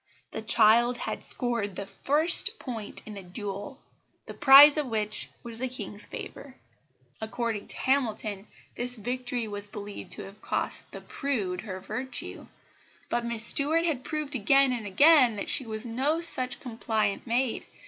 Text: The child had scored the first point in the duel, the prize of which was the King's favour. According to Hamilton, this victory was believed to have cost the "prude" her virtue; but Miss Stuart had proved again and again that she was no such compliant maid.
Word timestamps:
The 0.31 0.41
child 0.41 0.97
had 0.97 1.23
scored 1.23 1.75
the 1.75 1.85
first 1.85 2.57
point 2.57 3.03
in 3.05 3.13
the 3.13 3.21
duel, 3.21 3.79
the 4.25 4.33
prize 4.33 4.75
of 4.75 4.87
which 4.87 5.29
was 5.43 5.59
the 5.59 5.67
King's 5.67 6.07
favour. 6.07 6.55
According 7.21 7.67
to 7.67 7.77
Hamilton, 7.77 8.47
this 8.73 8.95
victory 8.95 9.47
was 9.47 9.67
believed 9.67 10.11
to 10.13 10.23
have 10.23 10.41
cost 10.41 10.89
the 10.91 11.01
"prude" 11.01 11.61
her 11.61 11.79
virtue; 11.79 12.47
but 13.09 13.23
Miss 13.23 13.43
Stuart 13.45 13.85
had 13.85 14.03
proved 14.03 14.33
again 14.33 14.73
and 14.73 14.87
again 14.87 15.35
that 15.35 15.51
she 15.51 15.67
was 15.67 15.85
no 15.85 16.19
such 16.19 16.59
compliant 16.59 17.27
maid. 17.27 17.67